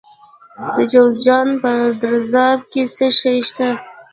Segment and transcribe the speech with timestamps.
[0.75, 3.67] د جوزجان په درزاب کې څه شی شته؟